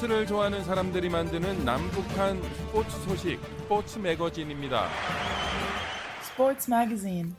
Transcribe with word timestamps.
스포츠를 0.00 0.26
좋아하는 0.26 0.64
사람들이 0.64 1.10
만드는 1.10 1.64
남북한 1.64 2.42
스포츠 2.42 2.90
소식 3.02 3.38
스포츠 3.58 3.98
매거진입니다. 3.98 4.88
스포츠 6.22 6.70
매거진. 6.70 7.36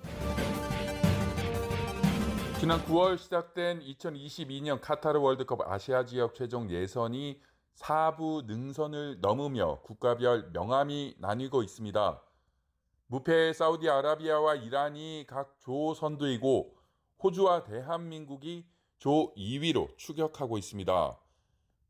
지난 2.59 2.79
9월 2.85 3.17
시작된 3.17 3.79
2022년 3.81 4.79
카타르 4.79 5.19
월드컵 5.19 5.61
아시아 5.61 6.05
지역 6.05 6.35
최종 6.35 6.69
예선이 6.69 7.41
4부 7.77 8.45
능선을 8.45 9.21
넘으며 9.21 9.81
국가별 9.81 10.51
명함이 10.53 11.15
나뉘고 11.19 11.63
있습니다. 11.63 12.21
무패 13.07 13.53
사우디아라비아와 13.53 14.55
이란이 14.55 15.25
각 15.27 15.57
조 15.61 15.93
선두이고 15.93 16.75
호주와 17.23 17.63
대한민국이 17.63 18.65
조 18.99 19.33
2위로 19.35 19.97
추격하고 19.97 20.57
있습니다. 20.57 21.17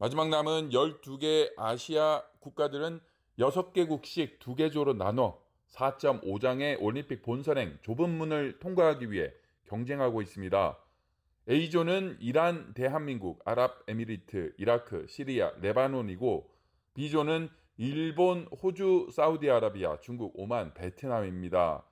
마지막 0.02 0.30
남은 0.30 0.72
12개 0.72 1.52
아시아 1.58 2.24
국가들은 2.40 3.00
6개국씩 3.38 4.40
2개 4.40 4.72
조로 4.72 4.94
나눠 4.94 5.40
4.5장의 5.74 6.82
올림픽 6.82 7.22
본선행 7.22 7.78
좁은 7.84 8.10
문을 8.10 8.58
통과하기 8.58 9.12
위해 9.12 9.32
경쟁하고 9.68 10.24
있습니다. 10.24 10.76
A조는 11.48 12.18
이란, 12.20 12.74
대한민국, 12.74 13.44
아랍에미리트, 13.46 14.56
이라크, 14.58 15.06
시리아, 15.08 15.52
레바논이고 15.62 16.50
B조는 16.96 17.50
일본, 17.78 18.48
호주, 18.64 19.10
사우디아라비아, 19.14 20.00
중국, 20.00 20.32
오만, 20.34 20.74
베트남입니다. 20.74 21.86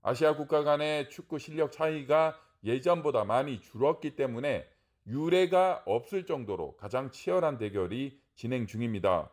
아시아 0.00 0.34
국가 0.34 0.64
간의 0.64 1.10
축구 1.10 1.38
실력 1.38 1.72
차이가 1.72 2.40
예전보다 2.64 3.26
많이 3.26 3.60
줄었기 3.60 4.16
때문에 4.16 4.66
유례가 5.10 5.82
없을 5.86 6.24
정도로 6.24 6.76
가장 6.76 7.10
치열한 7.10 7.58
대결이 7.58 8.20
진행 8.36 8.66
중입니다. 8.66 9.30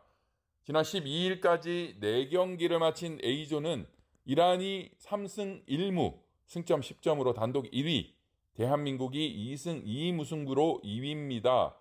지난 0.64 0.82
12일까지 0.82 2.00
4경기를 2.00 2.78
마친 2.78 3.18
A조는 3.22 3.86
이란이 4.24 4.90
3승 4.98 5.64
1무, 5.66 6.18
승점 6.46 6.80
10점으로 6.80 7.32
단독 7.32 7.70
1위, 7.70 8.12
대한민국이 8.54 9.54
2승 9.54 9.84
2무승부로 9.86 10.82
2위입니다. 10.82 11.74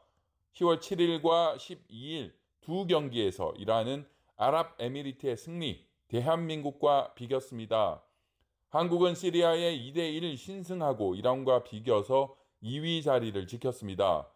10월 0.54 0.80
7일과 0.80 1.58
12일 1.58 2.32
두 2.62 2.86
경기에서 2.86 3.52
이란은 3.58 4.06
아랍에미리트의 4.36 5.38
승리, 5.38 5.86
대한민국과 6.08 7.16
비겼습니다. 7.16 8.04
한국은 8.70 9.16
시리아에 9.16 9.78
2대1 9.80 10.38
신승하고 10.38 11.16
이란과 11.16 11.64
비겨서 11.64 12.36
2위 12.64 13.04
자리를 13.04 13.48
지켰습니다. 13.48 14.28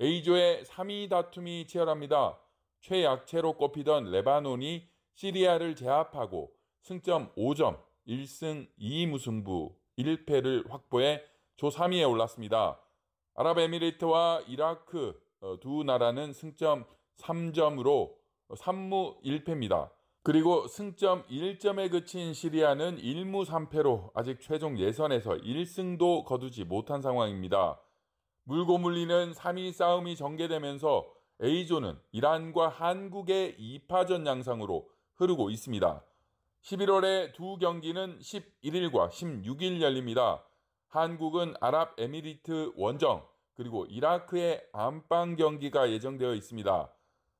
A조의 0.00 0.64
3위 0.64 1.08
다툼이 1.08 1.66
치열합니다. 1.66 2.38
최약체로 2.80 3.54
꼽히던 3.54 4.10
레바논이 4.10 4.86
시리아를 5.14 5.74
제압하고 5.74 6.52
승점 6.82 7.32
5점, 7.34 7.78
1승 8.06 8.68
2무승부 8.78 9.74
1패를 9.98 10.68
확보해 10.68 11.22
조 11.56 11.68
3위에 11.68 12.08
올랐습니다. 12.08 12.78
아랍에미리트와 13.34 14.42
이라크 14.46 15.20
어, 15.40 15.58
두 15.60 15.82
나라는 15.84 16.32
승점 16.32 16.84
3점으로 17.18 18.14
3무 18.50 19.22
1패입니다. 19.24 19.90
그리고 20.26 20.66
승점 20.66 21.22
1점에 21.26 21.88
그친 21.88 22.34
시리아는 22.34 22.96
1무 22.96 23.46
3패로 23.46 24.10
아직 24.12 24.40
최종 24.40 24.76
예선에서 24.76 25.36
1승도 25.36 26.24
거두지 26.24 26.64
못한 26.64 27.00
상황입니다. 27.00 27.80
물고 28.42 28.76
물리는 28.76 29.30
3위 29.30 29.70
싸움이 29.70 30.16
전개되면서 30.16 31.06
A조는 31.40 31.96
이란과 32.10 32.70
한국의 32.70 33.54
2파전 33.56 34.26
양상으로 34.26 34.88
흐르고 35.14 35.50
있습니다. 35.50 36.02
11월에 36.60 37.32
두 37.32 37.56
경기는 37.58 38.18
11일과 38.18 39.08
16일 39.08 39.80
열립니다. 39.80 40.42
한국은 40.88 41.54
아랍에미리트 41.60 42.72
원정 42.74 43.24
그리고 43.54 43.86
이라크의 43.86 44.60
안방 44.72 45.36
경기가 45.36 45.88
예정되어 45.88 46.34
있습니다. 46.34 46.95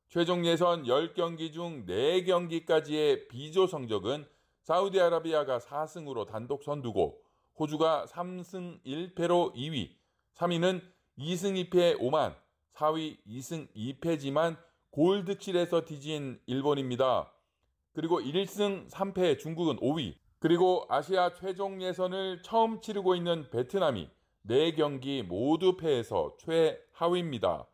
최종 0.08 0.46
예선 0.46 0.84
10경기 0.84 1.52
중 1.52 1.84
4경기까지의 1.84 3.28
비조 3.28 3.66
성적은 3.66 4.24
사우디아라비아가 4.62 5.58
4승으로 5.58 6.26
단독 6.26 6.62
선두고 6.62 7.20
호주가 7.58 8.06
3승 8.08 8.80
1패로 8.84 9.54
2위, 9.54 9.90
3위는 10.36 10.80
2승 11.18 11.70
2패 11.70 11.96
오만, 12.00 12.36
4위 12.74 13.18
2승 13.26 13.68
2패지만 13.74 14.56
골드칠에서 14.90 15.84
뒤진 15.84 16.40
일본입니다. 16.46 17.32
그리고 17.92 18.20
1승 18.20 18.88
3패 18.88 19.40
중국은 19.40 19.76
5위, 19.78 20.14
그리고 20.38 20.86
아시아 20.88 21.34
최종 21.34 21.82
예선을 21.82 22.42
처음 22.42 22.80
치르고 22.80 23.16
있는 23.16 23.50
베트남이 23.50 24.08
4경기 24.46 25.24
모두 25.24 25.76
패해서 25.76 26.36
최하위입니다. 26.38 27.66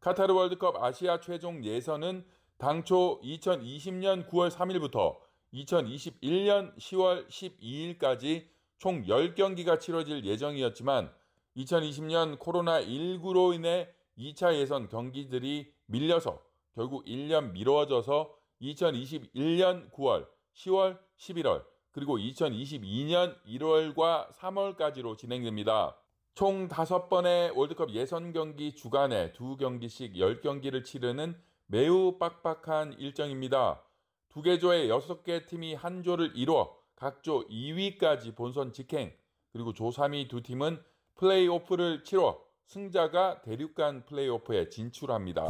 카타르 0.00 0.32
월드컵 0.32 0.80
아시아 0.82 1.18
최종 1.20 1.64
예선은 1.64 2.24
당초 2.56 3.20
2020년 3.20 4.28
9월 4.28 4.48
3일부터 4.48 5.16
2021년 5.52 6.76
10월 6.76 7.28
12일까지 7.28 8.46
총 8.78 9.02
10경기가 9.04 9.80
치러질 9.80 10.24
예정이었지만 10.24 11.10
2020년 11.56 12.38
코로나19로 12.38 13.54
인해 13.54 13.88
2차 14.16 14.54
예선 14.54 14.88
경기들이 14.88 15.72
밀려서 15.86 16.40
결국 16.74 17.04
1년 17.04 17.50
미뤄져서 17.50 18.32
2021년 18.62 19.90
9월, 19.90 20.28
10월, 20.54 20.98
11월, 21.18 21.64
그리고 21.90 22.18
2022년 22.18 23.36
1월과 23.44 24.32
3월까지로 24.32 25.18
진행됩니다. 25.18 25.96
총 26.34 26.68
5번의 26.68 27.56
월드컵 27.56 27.90
예선 27.90 28.32
경기 28.32 28.74
주간에 28.74 29.32
2경기씩 29.32 30.14
10경기를 30.14 30.84
치르는 30.84 31.36
매우 31.66 32.18
빡빡한 32.18 32.94
일정입니다. 32.98 33.82
두 34.28 34.42
개 34.42 34.58
조의 34.58 34.88
6개 34.88 35.46
팀이 35.46 35.74
한 35.74 36.02
조를 36.02 36.32
이뤄 36.34 36.76
각 36.94 37.22
조 37.22 37.46
2위까지 37.48 38.34
본선 38.36 38.72
직행, 38.72 39.12
그리고 39.52 39.72
조 39.72 39.90
3위 39.90 40.28
두 40.28 40.42
팀은 40.42 40.80
플레이오프를 41.16 42.04
치러 42.04 42.40
승자가 42.66 43.42
대륙간 43.42 44.04
플레이오프에 44.06 44.68
진출합니다. 44.68 45.46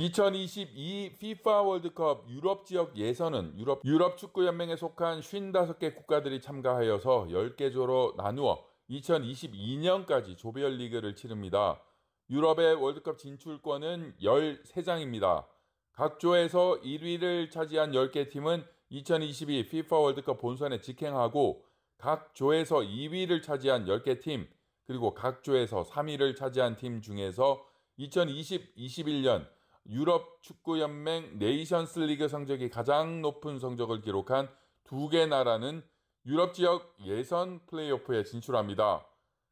2022 0.00 1.12
FIFA 1.16 1.66
월드컵 1.66 2.26
유럽 2.30 2.64
지역 2.64 2.96
예선은 2.96 3.58
유럽, 3.58 3.82
유럽 3.84 4.16
축구 4.16 4.46
연맹에 4.46 4.74
속한 4.76 5.20
55개 5.20 5.94
국가들이 5.94 6.40
참가하여서 6.40 7.26
10개 7.28 7.70
조로 7.70 8.14
나누어 8.16 8.64
2022년까지 8.88 10.38
조별 10.38 10.76
리그를 10.76 11.14
치릅니다. 11.14 11.82
유럽의 12.30 12.76
월드컵 12.76 13.18
진출권은 13.18 14.14
13장입니다. 14.22 15.46
각 15.92 16.18
조에서 16.18 16.80
1위를 16.82 17.50
차지한 17.50 17.92
10개 17.92 18.30
팀은 18.30 18.64
2022 18.88 19.58
FIFA 19.66 20.02
월드컵 20.02 20.38
본선에 20.38 20.80
직행하고 20.80 21.62
각 21.98 22.34
조에서 22.34 22.76
2위를 22.76 23.42
차지한 23.42 23.84
10개 23.84 24.18
팀, 24.22 24.48
그리고 24.86 25.12
각 25.12 25.44
조에서 25.44 25.82
3위를 25.82 26.36
차지한 26.36 26.76
팀 26.76 27.02
중에서 27.02 27.62
2020-21년 27.98 29.59
유럽 29.90 30.40
축구연맹 30.42 31.38
네이션스 31.38 31.98
리그 32.00 32.28
성적이 32.28 32.70
가장 32.70 33.22
높은 33.22 33.58
성적을 33.58 34.00
기록한 34.00 34.48
두 34.84 35.08
개 35.08 35.26
나라는 35.26 35.82
유럽 36.26 36.54
지역 36.54 36.94
예선 37.04 37.60
플레이오프에 37.66 38.24
진출합니다. 38.24 39.04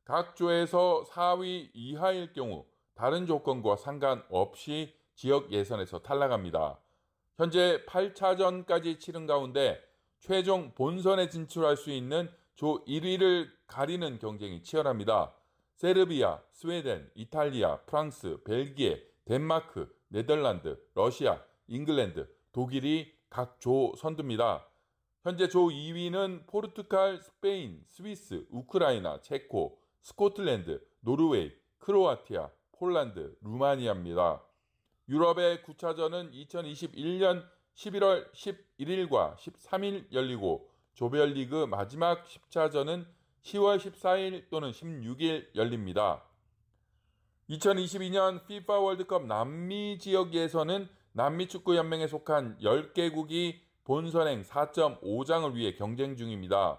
각 0.05 0.37
조에서 0.37 1.05
4위 1.11 1.71
이하일 1.75 2.33
경우 2.33 2.67
다른 2.95 3.27
조건과 3.27 3.77
상관없이 3.77 4.95
지역 5.15 5.53
예선에서 5.53 6.01
탈락합니다. 6.01 6.79
현재 7.37 7.85
8차전까지 7.87 9.01
치른 9.01 9.27
가운데 9.27 9.81
최종 10.21 10.73
본선에 10.75 11.29
진출할 11.29 11.77
수 11.77 11.91
있는 11.91 12.29
조 12.55 12.85
1위를 12.85 13.49
가리는 13.67 14.19
경쟁이 14.19 14.63
치열합니다. 14.63 15.35
세르비아, 15.75 16.41
스웨덴, 16.53 17.11
이탈리아, 17.15 17.79
프랑스, 17.83 18.39
벨기에, 18.45 19.01
덴마크, 19.25 19.89
네덜란드, 20.09 20.79
러시아, 20.95 21.43
잉글랜드, 21.67 22.29
독일이 22.53 23.19
각 23.31 23.59
조 23.61 23.95
선두입니다. 23.97 24.67
현재 25.23 25.49
조 25.49 25.69
2위는 25.69 26.47
포르투갈, 26.47 27.21
스페인, 27.21 27.85
스위스, 27.87 28.47
우크라이나, 28.51 29.21
체코, 29.21 29.79
스코틀랜드, 30.01 30.81
노르웨이, 31.01 31.53
크로아티아, 31.79 32.51
폴란드, 32.73 33.37
루마니아입니다. 33.43 34.43
유럽의 35.09 35.59
9차전은 35.59 36.33
2021년 36.33 37.45
11월 37.75 38.33
11일과 38.33 39.37
13일 39.37 40.13
열리고 40.13 40.71
조별리그 40.95 41.67
마지막 41.67 42.25
10차전은 42.25 43.07
10월 43.43 43.79
14일 43.79 44.49
또는 44.51 44.71
16일 44.71 45.55
열립니다. 45.55 46.28
2022년 47.51 48.43
FIFA 48.45 48.83
월드컵 48.83 49.25
남미 49.25 49.99
지역 49.99 50.35
예선은 50.35 50.87
남미 51.13 51.49
축구 51.49 51.77
연맹에 51.77 52.07
속한 52.07 52.59
10개국이 52.61 53.61
본선행 53.85 54.43
4.5장을 54.43 55.55
위해 55.55 55.75
경쟁 55.75 56.15
중입니다. 56.15 56.79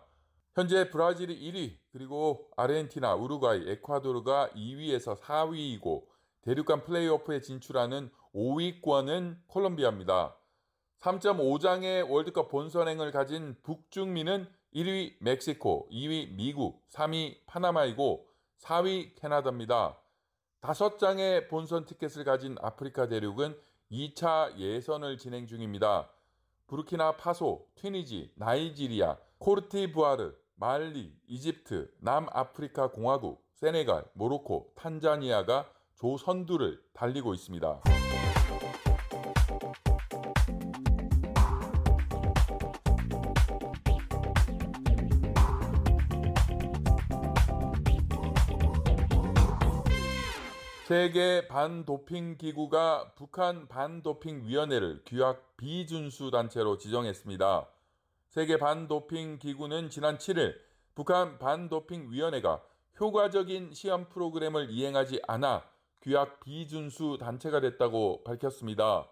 현재 0.53 0.91
브라질이 0.91 1.39
1위, 1.39 1.77
그리고 1.91 2.51
아르헨티나, 2.55 3.15
우루과이, 3.15 3.67
에콰도르가 3.67 4.49
2위에서 4.55 5.19
4위이고 5.19 6.03
대륙간 6.43 6.83
플레이오프에 6.83 7.41
진출하는 7.41 8.11
5위권은 8.35 9.37
콜롬비아입니다. 9.47 10.35
3.5장의 10.99 12.07
월드컵 12.07 12.49
본선행을 12.49 13.11
가진 13.11 13.55
북중미는 13.63 14.47
1위 14.75 15.15
멕시코, 15.19 15.89
2위 15.91 16.35
미국, 16.35 16.87
3위 16.89 17.39
파나마이고 17.47 18.27
4위 18.59 19.15
캐나다입니다. 19.15 19.97
5장의 20.61 21.47
본선 21.47 21.85
티켓을 21.85 22.23
가진 22.23 22.55
아프리카 22.61 23.07
대륙은 23.07 23.55
2차 23.91 24.57
예선을 24.57 25.17
진행 25.17 25.47
중입니다. 25.47 26.09
부르키나 26.67 27.17
파소, 27.17 27.65
튀니지, 27.75 28.33
나이지리아, 28.35 29.17
코르티부아르, 29.39 30.33
말리, 30.55 31.15
이집트, 31.27 31.91
남아프리카 31.99 32.91
공화국, 32.91 33.43
세네갈, 33.53 34.05
모로코, 34.13 34.73
탄자니아가 34.75 35.71
조선두를 35.95 36.81
달리고 36.93 37.33
있습니다. 37.33 37.81
세계 50.89 51.47
반도핑 51.47 52.37
기구가 52.37 53.11
북한 53.15 53.67
반도핑 53.67 54.47
위원회를 54.47 55.03
규약 55.05 55.55
비준수 55.55 56.31
단체로 56.31 56.79
지정했습니다. 56.79 57.69
세계 58.29 58.57
반도핑 58.57 59.37
기구는 59.37 59.91
지난 59.91 60.17
7일 60.17 60.55
북한 60.95 61.37
반도핑 61.37 62.09
위원회가 62.09 62.63
효과적인 62.99 63.75
시험 63.75 64.09
프로그램을 64.09 64.71
이행하지 64.71 65.21
않아 65.27 65.63
규약 66.01 66.39
비준수 66.39 67.19
단체가 67.21 67.61
됐다고 67.61 68.23
밝혔습니다. 68.23 69.07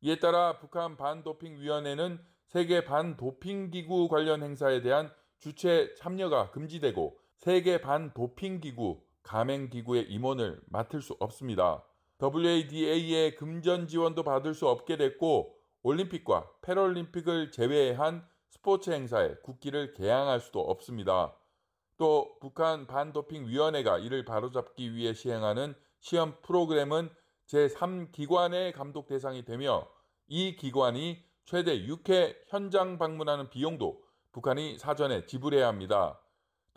이에 0.00 0.18
따라 0.18 0.58
북한 0.58 0.96
반도핑 0.96 1.60
위원회는 1.60 2.18
세계 2.48 2.84
반도핑 2.84 3.70
기구 3.70 4.08
관련 4.08 4.42
행사에 4.42 4.82
대한 4.82 5.12
주최 5.38 5.94
참여가 5.94 6.50
금지되고 6.50 7.16
세계 7.36 7.80
반도핑 7.80 8.58
기구 8.58 9.05
가맹기구의 9.26 10.04
임원을 10.04 10.60
맡을 10.68 11.02
수 11.02 11.16
없습니다. 11.20 11.84
WADA의 12.22 13.34
금전 13.36 13.88
지원도 13.88 14.22
받을 14.22 14.54
수 14.54 14.68
없게 14.68 14.96
됐고 14.96 15.54
올림픽과 15.82 16.50
패럴림픽을 16.62 17.50
제외한 17.50 18.26
스포츠 18.48 18.90
행사에 18.90 19.34
국기를 19.42 19.92
개항할 19.92 20.40
수도 20.40 20.60
없습니다. 20.60 21.36
또 21.98 22.36
북한 22.40 22.86
반도핑위원회가 22.86 23.98
이를 23.98 24.24
바로잡기 24.24 24.94
위해 24.94 25.12
시행하는 25.12 25.74
시험 26.00 26.34
프로그램은 26.42 27.10
제3기관의 27.46 28.72
감독 28.72 29.06
대상이 29.06 29.44
되며 29.44 29.86
이 30.26 30.56
기관이 30.56 31.22
최대 31.44 31.86
6회 31.86 32.36
현장 32.48 32.98
방문하는 32.98 33.50
비용도 33.50 34.02
북한이 34.32 34.78
사전에 34.78 35.26
지불해야 35.26 35.68
합니다. 35.68 36.20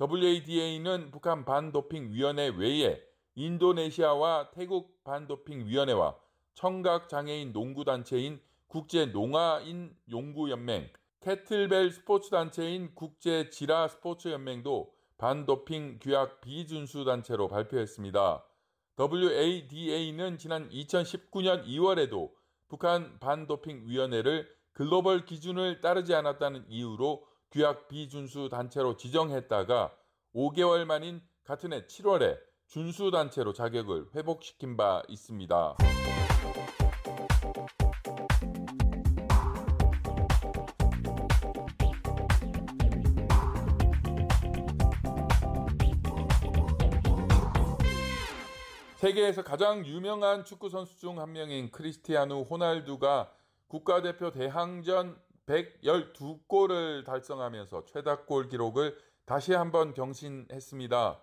WADA는 0.01 1.11
북한 1.11 1.43
반도핑위원회 1.43 2.53
외에 2.55 3.01
인도네시아와 3.35 4.51
태국 4.51 5.03
반도핑위원회와 5.03 6.15
청각장애인 6.53 7.51
농구단체인 7.51 8.39
국제농아인 8.67 9.93
용구연맹, 10.09 10.89
캐틀벨 11.19 11.91
스포츠단체인 11.91 12.95
국제기라 12.95 13.89
스포츠연맹도 13.89 14.93
반도핑 15.17 15.99
규약 16.01 16.39
비준수 16.39 17.03
단체로 17.03 17.49
발표했습니다. 17.49 18.45
WADA는 18.97 20.37
지난 20.37 20.69
2019년 20.69 21.65
2월에도 21.65 22.31
북한 22.69 23.19
반도핑위원회를 23.19 24.47
글로벌 24.71 25.25
기준을 25.25 25.81
따르지 25.81 26.15
않았다는 26.15 26.67
이유로 26.69 27.28
규약 27.51 27.87
비준수 27.87 28.49
단체로 28.49 28.95
지정했다가 28.95 29.91
5개월 30.35 30.85
만인 30.85 31.21
같은 31.43 31.73
해 31.73 31.85
7월에 31.87 32.37
준수 32.67 33.09
단체로 33.09 33.53
자격을 33.53 34.09
회복시킨 34.15 34.77
바 34.77 35.01
있습니다. 35.07 35.77
세계에서 48.97 49.43
가장 49.43 49.85
유명한 49.85 50.43
축구 50.43 50.69
선수 50.69 50.99
중 50.99 51.17
한 51.17 51.31
명인 51.31 51.71
크리스티아누 51.71 52.41
호날두가 52.41 53.31
국가대표 53.67 54.29
대항전 54.31 55.17
112골을 55.49 57.03
달성하면서 57.03 57.85
최다골 57.85 58.49
기록을 58.49 58.95
다시 59.25 59.53
한번 59.53 59.93
경신했습니다. 59.93 61.21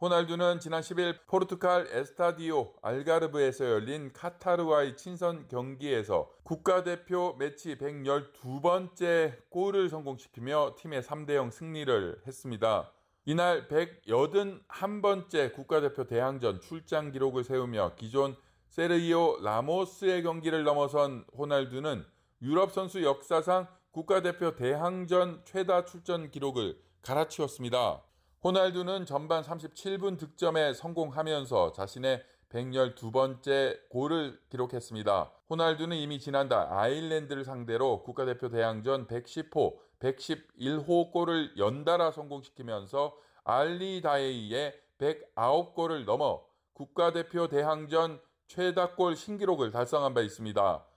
호날두는 0.00 0.60
지난 0.60 0.80
10일 0.80 1.26
포르투갈 1.26 1.88
에스타디오 1.90 2.72
알가르브에서 2.80 3.66
열린 3.66 4.12
카타르와의 4.12 4.96
친선 4.96 5.46
경기에서 5.48 6.30
국가대표 6.42 7.36
매치 7.38 7.76
112번째 7.76 9.50
골을 9.50 9.90
성공시키며 9.90 10.76
팀의 10.78 11.02
3대0 11.02 11.50
승리를 11.50 12.22
했습니다. 12.26 12.90
이날 13.26 13.68
181번째 13.68 15.52
국가대표 15.52 16.04
대항전 16.04 16.62
출장 16.62 17.12
기록을 17.12 17.44
세우며 17.44 17.92
기존 17.96 18.34
세르이오 18.68 19.42
라모스의 19.42 20.22
경기를 20.22 20.64
넘어선 20.64 21.26
호날두는 21.36 22.06
유럽 22.42 22.72
선수 22.72 23.02
역사상 23.02 23.66
국가대표 23.90 24.56
대항전 24.56 25.42
최다 25.44 25.84
출전 25.84 26.30
기록을 26.30 26.80
갈아치웠습니다. 27.02 28.02
호날두는 28.42 29.04
전반 29.04 29.42
37분 29.42 30.18
득점에 30.18 30.72
성공하면서 30.72 31.74
자신의 31.74 32.24
112번째 32.48 33.90
골을 33.90 34.40
기록했습니다. 34.48 35.30
호날두는 35.50 35.98
이미 35.98 36.18
지난달 36.18 36.66
아일랜드를 36.72 37.44
상대로 37.44 38.02
국가대표 38.02 38.48
대항전 38.48 39.06
110호, 39.06 39.76
111호 39.98 41.12
골을 41.12 41.58
연달아 41.58 42.10
성공시키면서 42.10 43.14
알리 43.44 44.00
다에이의 44.00 44.80
109골을 44.96 46.06
넘어 46.06 46.42
국가대표 46.72 47.48
대항전 47.48 48.18
최다골 48.46 49.14
신기록을 49.14 49.70
달성한 49.70 50.14
바 50.14 50.22
있습니다. 50.22 50.89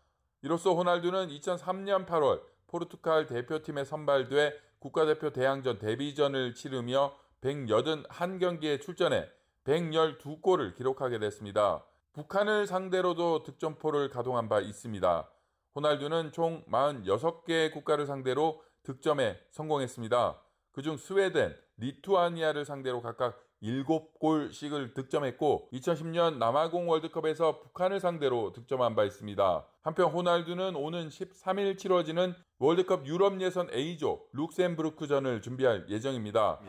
이로써 0.44 0.74
호날두는 0.74 1.30
2003년 1.30 2.06
8월 2.06 2.42
포르투갈 2.68 3.28
대표팀에 3.28 3.86
선발돼 3.86 4.54
국가대표 4.80 5.32
대항전 5.32 5.80
데뷔전을 5.80 6.54
치르며 6.54 7.16
181경기에 7.40 8.82
출전해 8.82 9.30
112골을 9.64 10.76
기록하게 10.76 11.20
됐습니다. 11.20 11.86
북한을 12.12 12.68
상대로도 12.68 13.44
득점포를 13.44 14.10
가동한 14.10 14.50
바 14.50 14.60
있습니다. 14.60 15.30
호날두는 15.76 16.34
총 16.34 16.66
46개 16.66 17.72
국가를 17.72 18.06
상대로 18.06 18.62
득점에 18.84 19.40
성공했습니다. 19.52 20.42
그중 20.74 20.98
스웨덴, 20.98 21.58
리투아니아를 21.78 22.66
상대로 22.66 23.02
각각 23.02 23.42
7골씩을 23.64 24.94
득점했고 24.94 25.70
2010년 25.74 26.38
남아공 26.38 26.90
월드컵에서 26.90 27.60
북한을 27.62 28.00
상대로 28.00 28.52
득점한 28.54 28.96
바 28.96 29.06
있습니다. 29.06 29.66
한편 29.82 30.12
호날두는 30.12 30.76
오는 30.76 31.10
13일 31.10 31.78
치러지는 31.78 32.36
월드컵 32.60 33.06
유럽 33.06 33.40
예선 33.42 33.70
A조 33.74 34.22
룩셈부르크전을 34.34 35.42
준비할 35.42 35.86
예정입니다. 35.90 36.60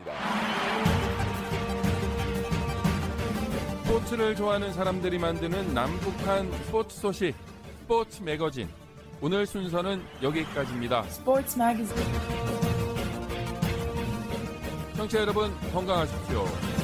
스포츠를 3.83 4.35
좋아하는 4.35 4.73
사람들이 4.73 5.19
만드는 5.19 5.73
남북한 5.73 6.51
스포츠 6.51 6.97
소식 6.99 7.35
스포츠 7.81 8.21
매거진 8.23 8.67
오늘 9.21 9.45
순서는 9.45 10.03
여기까지입니다. 10.21 11.05
Sports 11.05 11.59
Magazine. 11.59 12.35
청취자 14.97 15.21
여러분 15.21 15.51
건강하십시오. 15.71 16.74